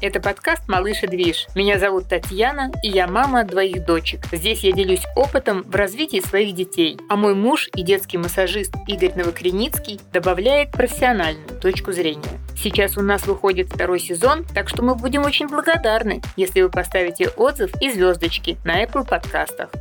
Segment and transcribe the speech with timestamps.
[0.00, 1.48] Это подкаст «Малыш и движ».
[1.56, 4.26] Меня зовут Татьяна, и я мама двоих дочек.
[4.30, 6.96] Здесь я делюсь опытом в развитии своих детей.
[7.08, 12.38] А мой муж и детский массажист Игорь Новокреницкий добавляет профессиональную точку зрения.
[12.56, 17.30] Сейчас у нас выходит второй сезон, так что мы будем очень благодарны, если вы поставите
[17.30, 19.72] отзыв и звездочки на Apple подкастах.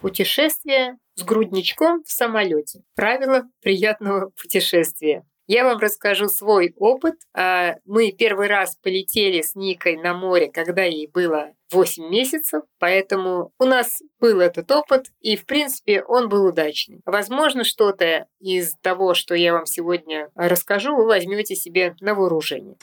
[0.00, 2.82] Путешествие с грудничком в самолете.
[2.94, 5.24] Правила приятного путешествия.
[5.54, 7.16] Я вам расскажу свой опыт.
[7.34, 13.52] А, мы первый раз полетели с Никой на море, когда ей было 8 месяцев, поэтому
[13.58, 17.02] у нас был этот опыт, и, в принципе, он был удачный.
[17.04, 22.76] Возможно, что-то из того, что я вам сегодня расскажу, вы возьмете себе на вооружение.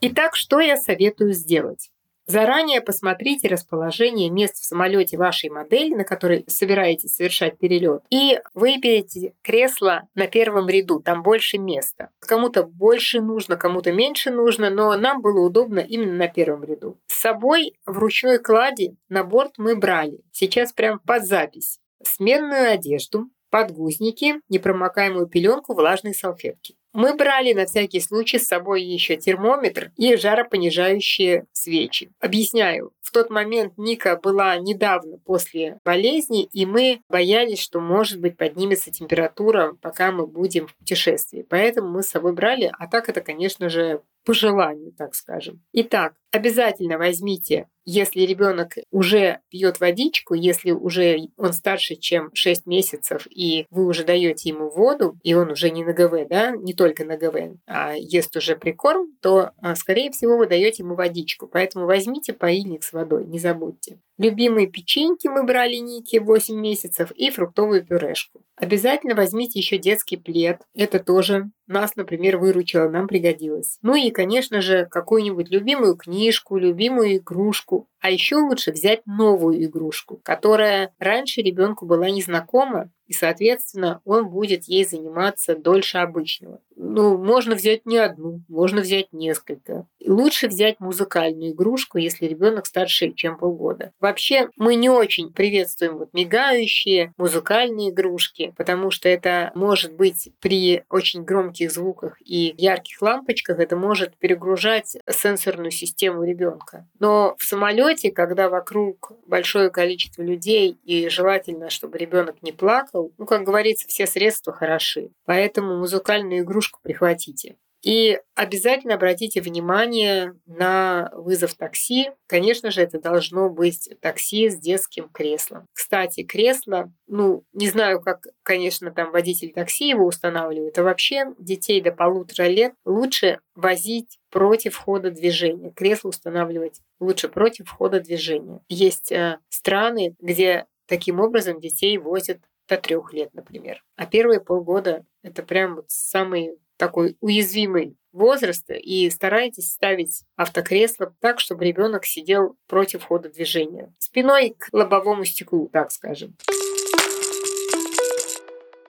[0.00, 1.92] Итак, что я советую сделать?
[2.26, 9.34] Заранее посмотрите расположение мест в самолете вашей модели, на которой собираетесь совершать перелет, и выберите
[9.42, 12.10] кресло на первом ряду, там больше места.
[12.18, 16.98] Кому-то больше нужно, кому-то меньше нужно, но нам было удобно именно на первом ряду.
[17.06, 23.30] С собой в ручной кладе на борт мы брали, сейчас прям под запись, сменную одежду,
[23.50, 26.76] подгузники, непромокаемую пеленку, влажные салфетки.
[26.96, 32.10] Мы брали на всякий случай с собой еще термометр и жаропонижающие свечи.
[32.20, 32.94] Объясняю.
[33.16, 39.74] Тот момент Ника была недавно после болезни, и мы боялись, что, может быть, поднимется температура,
[39.80, 41.46] пока мы будем в путешествии.
[41.48, 45.62] Поэтому мы с собой брали, а так это, конечно же, по желанию, так скажем.
[45.72, 53.26] Итак, обязательно возьмите если ребенок уже пьет водичку, если уже он старше, чем 6 месяцев,
[53.30, 57.04] и вы уже даете ему воду, и он уже не на ГВ, да, не только
[57.04, 61.46] на ГВ, а ест уже прикорм, то, а, скорее всего, вы даете ему водичку.
[61.46, 63.98] Поэтому возьмите поильник с водой, не забудьте.
[64.18, 68.42] Любимые печеньки мы брали Ники 8 месяцев и фруктовую пюрешку.
[68.56, 70.62] Обязательно возьмите еще детский плед.
[70.74, 73.78] Это тоже нас, например, выручило, нам пригодилось.
[73.82, 77.88] Ну и, конечно же, какую-нибудь любимую книжку, любимую игрушку.
[78.00, 84.64] А еще лучше взять новую игрушку, которая раньше ребенку была незнакома, и, соответственно, он будет
[84.64, 86.60] ей заниматься дольше обычного.
[86.96, 89.86] Ну, можно взять не одну, можно взять несколько.
[90.06, 93.92] Лучше взять музыкальную игрушку, если ребенок старше, чем полгода.
[94.00, 100.84] Вообще, мы не очень приветствуем вот мигающие музыкальные игрушки, потому что это может быть при
[100.88, 106.88] очень громких звуках и ярких лампочках, это может перегружать сенсорную систему ребенка.
[106.98, 113.26] Но в самолете, когда вокруг большое количество людей и желательно, чтобы ребенок не плакал, ну,
[113.26, 115.10] как говорится, все средства хороши.
[115.26, 117.56] Поэтому музыкальную игрушку прихватите.
[117.82, 122.10] И обязательно обратите внимание на вызов такси.
[122.26, 125.66] Конечно же, это должно быть такси с детским креслом.
[125.72, 131.80] Кстати, кресло, ну, не знаю, как, конечно, там водитель такси его устанавливает, а вообще детей
[131.80, 135.70] до полутора лет лучше возить против хода движения.
[135.70, 138.62] Кресло устанавливать лучше против хода движения.
[138.68, 143.84] Есть э, страны, где таким образом детей возят до трех лет, например.
[143.94, 151.38] А первые полгода это прям вот самый такой уязвимый возраст, и старайтесь ставить автокресло так,
[151.38, 156.34] чтобы ребенок сидел против хода движения, спиной к лобовому стеклу, так скажем.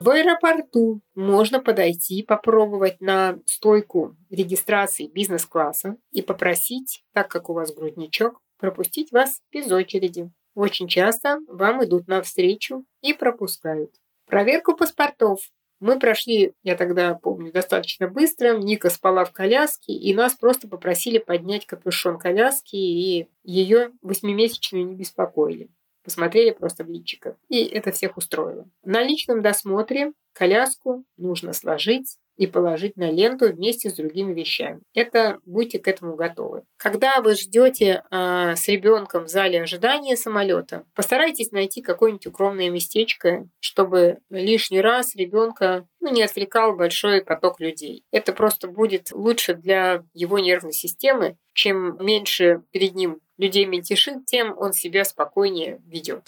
[0.00, 7.74] В аэропорту можно подойти, попробовать на стойку регистрации бизнес-класса и попросить, так как у вас
[7.74, 10.30] грудничок, пропустить вас без очереди.
[10.54, 13.90] Очень часто вам идут навстречу и пропускают.
[14.26, 15.40] Проверку паспортов
[15.80, 18.56] мы прошли, я тогда помню, достаточно быстро.
[18.58, 24.94] Ника спала в коляске, и нас просто попросили поднять капюшон коляски, и ее восьмимесячную не
[24.94, 25.70] беспокоили.
[26.02, 27.36] Посмотрели просто в личико.
[27.48, 28.68] И это всех устроило.
[28.82, 34.80] На личном досмотре коляску нужно сложить и положить на ленту вместе с другими вещами.
[34.94, 36.62] Это будьте к этому готовы.
[36.76, 43.48] Когда вы ждете э, с ребенком в зале ожидания самолета, постарайтесь найти какое-нибудь укромное местечко,
[43.58, 48.04] чтобы лишний раз ребенка ну, не отвлекал большой поток людей.
[48.12, 51.36] Это просто будет лучше для его нервной системы.
[51.54, 56.22] Чем меньше перед ним людей мельтешит, тем он себя спокойнее ведет.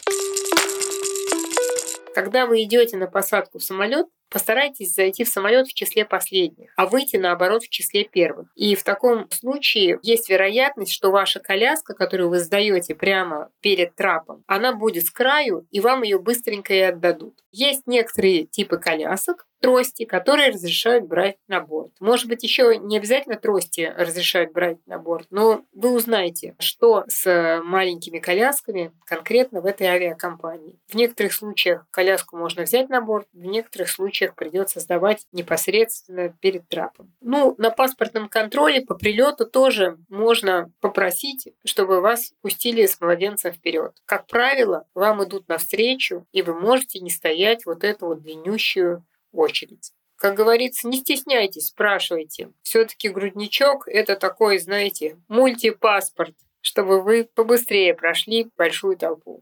[2.14, 6.86] Когда вы идете на посадку в самолет, постарайтесь зайти в самолет в числе последних, а
[6.86, 8.48] выйти наоборот в числе первых.
[8.54, 14.44] И в таком случае есть вероятность, что ваша коляска, которую вы сдаете прямо перед трапом,
[14.46, 17.34] она будет с краю, и вам ее быстренько и отдадут.
[17.52, 21.92] Есть некоторые типы колясок, трости, которые разрешают брать на борт.
[22.00, 27.60] Может быть, еще не обязательно трости разрешают брать на борт, но вы узнаете, что с
[27.64, 30.78] маленькими колясками конкретно в этой авиакомпании.
[30.88, 36.68] В некоторых случаях коляску можно взять на борт, в некоторых случаях придется сдавать непосредственно перед
[36.68, 37.12] трапом.
[37.20, 43.92] Ну, на паспортном контроле по прилету тоже можно попросить, чтобы вас пустили с младенцем вперед.
[44.06, 49.92] Как правило, вам идут навстречу, и вы можете не стоять вот эту вот длиннющую очередь.
[50.16, 52.52] Как говорится, не стесняйтесь, спрашивайте.
[52.62, 59.40] Все-таки грудничок– это такой, знаете, мультипаспорт, чтобы вы побыстрее прошли большую толпу.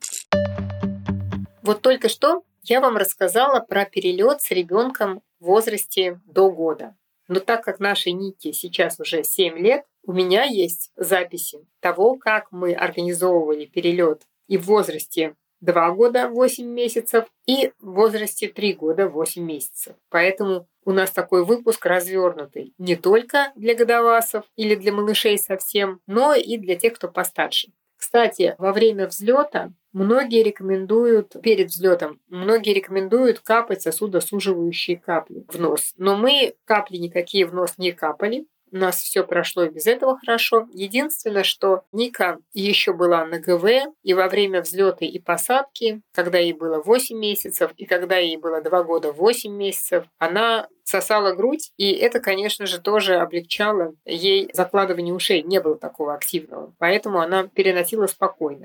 [1.62, 6.96] Вот только что я вам рассказала про перелет с ребенком в возрасте до года.
[7.26, 12.50] Но так как нашей Нике сейчас уже 7 лет, у меня есть записи того, как
[12.52, 19.08] мы организовывали перелет и в возрасте 2 года 8 месяцев и в возрасте 3 года
[19.08, 19.94] 8 месяцев.
[20.10, 26.34] Поэтому у нас такой выпуск развернутый не только для годовасов или для малышей совсем, но
[26.34, 27.68] и для тех, кто постарше.
[27.98, 35.94] Кстати, во время взлета многие рекомендуют, перед взлетом, многие рекомендуют капать сосудосуживающие капли в нос.
[35.98, 40.18] Но мы капли никакие в нос не капали, у нас все прошло и без этого
[40.18, 40.68] хорошо.
[40.72, 46.52] Единственное, что Ника еще была на ГВ, и во время взлета и посадки, когда ей
[46.52, 51.92] было 8 месяцев, и когда ей было 2 года 8 месяцев, она сосала грудь, и
[51.92, 55.42] это, конечно же, тоже облегчало ей закладывание ушей.
[55.42, 58.64] Не было такого активного, поэтому она переносила спокойно.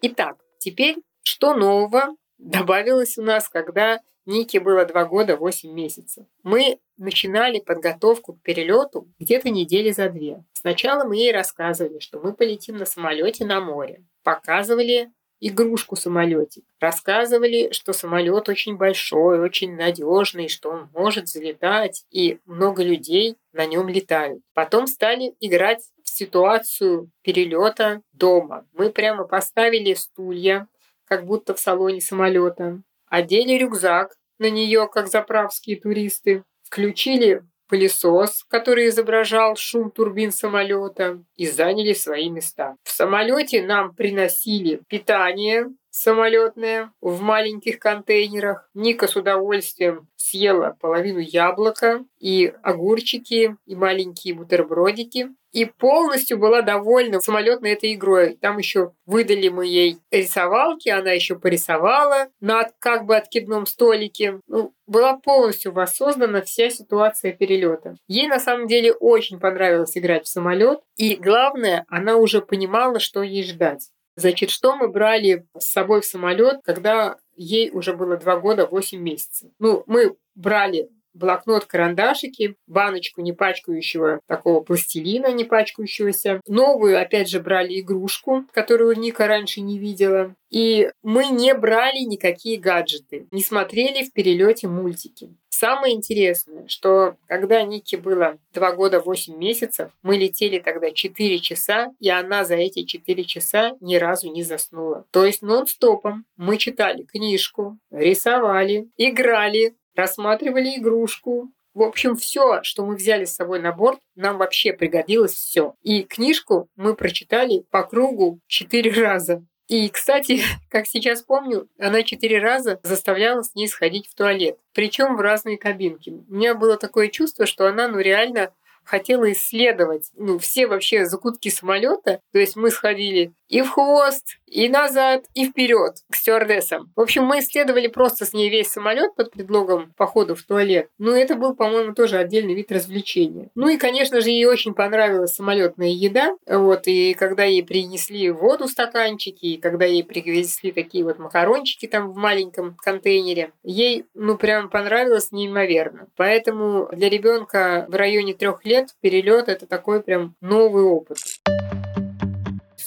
[0.00, 6.26] Итак, теперь что нового добавилось у нас, когда Нике было 2 года 8 месяцев.
[6.42, 10.44] Мы начинали подготовку к перелету где-то недели за две.
[10.52, 14.04] Сначала мы ей рассказывали, что мы полетим на самолете на море.
[14.22, 15.10] Показывали
[15.40, 16.64] игрушку самолетик.
[16.78, 23.66] Рассказывали, что самолет очень большой, очень надежный, что он может залетать, и много людей на
[23.66, 24.40] нем летают.
[24.54, 28.66] Потом стали играть в ситуацию перелета дома.
[28.72, 30.68] Мы прямо поставили стулья,
[31.06, 32.80] как будто в салоне самолета
[33.12, 41.46] одели рюкзак на нее, как заправские туристы, включили пылесос, который изображал шум турбин самолета, и
[41.46, 42.76] заняли свои места.
[42.82, 48.68] В самолете нам приносили питание самолетное в маленьких контейнерах.
[48.74, 57.20] Ника с удовольствием съела половину яблока и огурчики, и маленькие бутербродики и полностью была довольна
[57.20, 58.38] самолетной этой игрой.
[58.40, 64.40] Там еще выдали мы ей рисовалки, она еще порисовала на как бы откидном столике.
[64.48, 67.96] Ну, была полностью воссоздана вся ситуация перелета.
[68.08, 73.22] Ей на самом деле очень понравилось играть в самолет, и главное, она уже понимала, что
[73.22, 73.90] ей ждать.
[74.16, 79.00] Значит, что мы брали с собой в самолет, когда ей уже было 2 года 8
[79.00, 79.50] месяцев?
[79.58, 86.40] Ну, мы брали блокнот, карандашики, баночку не пачкающего такого пластилина, не пачкающегося.
[86.46, 90.34] Новую, опять же, брали игрушку, которую Ника раньше не видела.
[90.50, 95.34] И мы не брали никакие гаджеты, не смотрели в перелете мультики.
[95.62, 101.92] Самое интересное, что когда Нике было 2 года 8 месяцев, мы летели тогда 4 часа,
[102.00, 105.06] и она за эти 4 часа ни разу не заснула.
[105.12, 111.52] То есть нон-стопом мы читали книжку, рисовали, играли, рассматривали игрушку.
[111.74, 115.74] В общем, все, что мы взяли с собой на борт, нам вообще пригодилось все.
[115.82, 119.44] И книжку мы прочитали по кругу четыре раза.
[119.72, 124.58] И, кстати, как сейчас помню, она четыре раза заставляла с ней сходить в туалет.
[124.74, 126.10] Причем в разные кабинки.
[126.28, 128.52] У меня было такое чувство, что она ну реально
[128.84, 132.20] хотела исследовать ну, все вообще закутки самолета.
[132.32, 136.90] То есть мы сходили и в хвост, и назад, и вперед к стюардессам.
[136.96, 140.88] В общем, мы исследовали просто с ней весь самолет под предлогом похода в туалет.
[140.98, 143.50] Но это был, по-моему, тоже отдельный вид развлечения.
[143.54, 146.34] Ну и, конечно же, ей очень понравилась самолетная еда.
[146.46, 151.86] Вот, и когда ей принесли воду в стаканчики, и когда ей привезли такие вот макарончики
[151.86, 156.08] там в маленьком контейнере, ей, ну, прям понравилось неимоверно.
[156.16, 161.18] Поэтому для ребенка в районе трех лет перелет это такой прям новый опыт.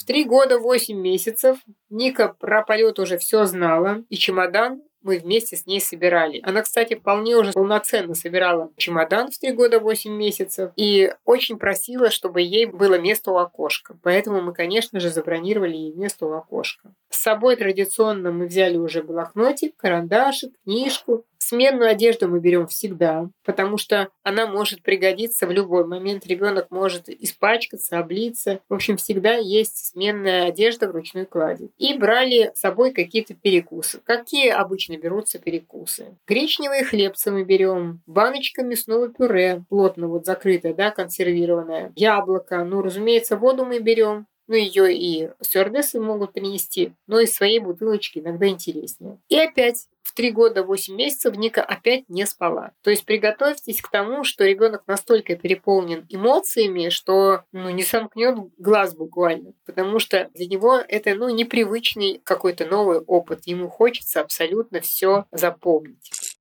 [0.06, 1.58] Три года восемь месяцев
[1.90, 6.40] Ника про полет уже все знала, и чемодан мы вместе с ней собирали.
[6.42, 12.10] Она, кстати, вполне уже полноценно собирала чемодан в три года восемь месяцев и очень просила,
[12.10, 13.96] чтобы ей было место у окошка.
[14.02, 16.90] Поэтому мы, конечно же, забронировали ей место у окошка.
[17.08, 23.78] С собой традиционно мы взяли уже блокнотик, карандашик, книжку, Сменную одежду мы берем всегда, потому
[23.78, 26.26] что она может пригодиться в любой момент.
[26.26, 28.58] Ребенок может испачкаться, облиться.
[28.68, 31.70] В общем, всегда есть сменная одежда в ручной клади.
[31.78, 34.00] И брали с собой какие-то перекусы.
[34.04, 36.16] Какие обычно обычно берутся перекусы.
[36.26, 43.36] Гречневые хлебцы мы берем, баночка мясного пюре, плотно вот закрытое, да, консервированное, яблоко, ну, разумеется,
[43.36, 49.18] воду мы берем, ну, ее и стюардессы могут принести, но из своей бутылочки иногда интереснее.
[49.28, 52.72] И опять в три года восемь месяцев Ника опять не спала.
[52.82, 58.94] То есть приготовьтесь к тому, что ребенок настолько переполнен эмоциями, что ну, не сомкнет глаз
[58.94, 59.52] буквально.
[59.66, 63.46] Потому что для него это ну, непривычный какой-то новый опыт.
[63.46, 66.36] Ему хочется абсолютно все запомнить.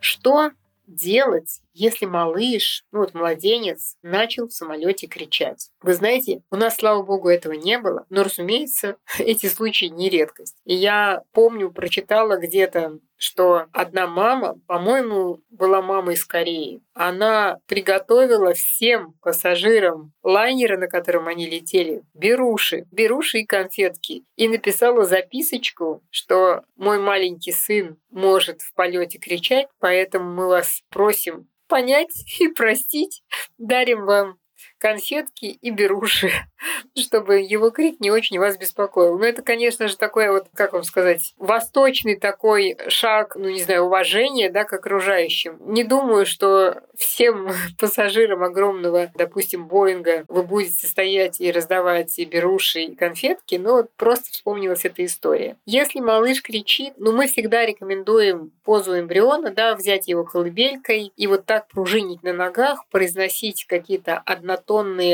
[0.00, 0.52] Что
[0.94, 5.70] делать, если малыш, ну вот младенец, начал в самолете кричать?
[5.80, 10.56] Вы знаете, у нас, слава богу, этого не было, но, разумеется, эти случаи не редкость.
[10.64, 18.54] И я помню, прочитала где-то что одна мама, по-моему, была мама из Кореи, она приготовила
[18.54, 26.62] всем пассажирам лайнера, на котором они летели, беруши, беруши и конфетки, и написала записочку, что
[26.76, 33.22] мой маленький сын может в полете кричать, поэтому мы вас просим понять и простить,
[33.58, 34.39] дарим вам
[34.80, 36.32] конфетки и беруши,
[36.98, 39.18] чтобы его крик не очень вас беспокоил.
[39.18, 43.84] Но это, конечно же, такой вот, как вам сказать, восточный такой шаг, ну, не знаю,
[43.84, 45.58] уважения, да, к окружающим.
[45.60, 52.80] Не думаю, что всем пассажирам огромного, допустим, Боинга вы будете стоять и раздавать и беруши,
[52.80, 55.56] и конфетки, но вот просто вспомнилась эта история.
[55.66, 61.44] Если малыш кричит, ну, мы всегда рекомендуем позу эмбриона, да, взять его колыбелькой и вот
[61.44, 64.69] так пружинить на ногах, произносить какие-то однотонные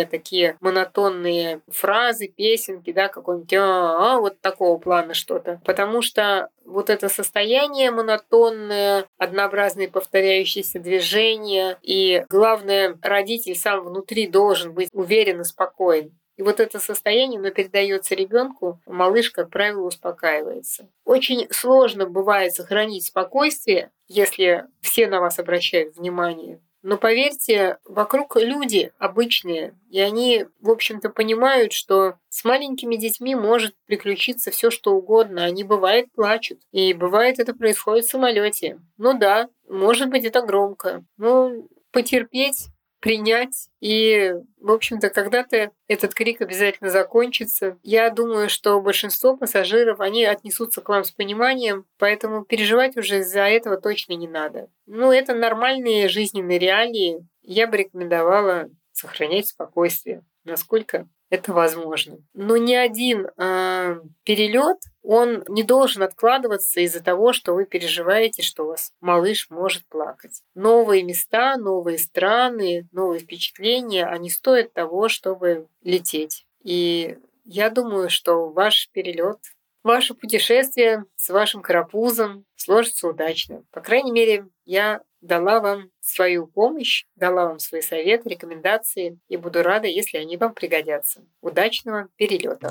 [0.07, 5.61] такие монотонные фразы, песенки, да, какой-нибудь -а, -а вот такого плана что-то.
[5.65, 14.73] Потому что вот это состояние монотонное, однообразные повторяющиеся движения, и главное, родитель сам внутри должен
[14.73, 16.13] быть уверен и спокоен.
[16.37, 20.89] И вот это состояние, оно передается ребенку, малыш, как правило, успокаивается.
[21.05, 26.61] Очень сложно бывает сохранить спокойствие, если все на вас обращают внимание.
[26.89, 33.75] Но поверьте, вокруг люди обычные, и они, в общем-то, понимают, что с маленькими детьми может
[33.87, 35.43] приключиться все, что угодно.
[35.43, 38.79] Они бывает плачут, и бывает это происходит в самолете.
[38.99, 41.05] Ну да, может быть это громко.
[41.17, 42.69] Ну, потерпеть
[43.07, 43.69] принять.
[43.81, 47.79] И, в общем-то, когда-то этот крик обязательно закончится.
[47.85, 53.43] Я думаю, что большинство пассажиров, они отнесутся к вам с пониманием, поэтому переживать уже из-за
[53.43, 54.69] этого точно не надо.
[54.87, 57.25] Ну, это нормальные жизненные реалии.
[57.43, 62.19] Я бы рекомендовала сохранять спокойствие, насколько это возможно.
[62.35, 68.65] Но ни один э, перелет он не должен откладываться из-за того, что вы переживаете, что
[68.65, 70.43] у вас малыш может плакать.
[70.55, 76.47] Новые места, новые страны, новые впечатления, они стоят того, чтобы лететь.
[76.65, 79.39] И я думаю, что ваш перелет,
[79.85, 83.63] ваше путешествие с вашим карапузом сложится удачно.
[83.71, 89.63] По крайней мере, я дала вам свою помощь, дала вам свои советы, рекомендации и буду
[89.63, 91.25] рада, если они вам пригодятся.
[91.41, 92.71] Удачного перелета!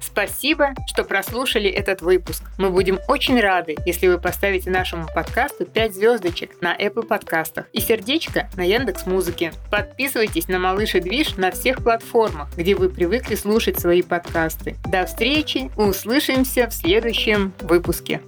[0.00, 2.42] Спасибо, что прослушали этот выпуск.
[2.58, 7.80] Мы будем очень рады, если вы поставите нашему подкасту 5 звездочек на Apple подкастах и
[7.80, 9.52] сердечко на Яндекс Музыке.
[9.70, 14.74] Подписывайтесь на Малыш и Движ на всех платформах, где вы привыкли слушать свои подкасты.
[14.90, 18.20] До встречи, услышимся в следующем выпуске.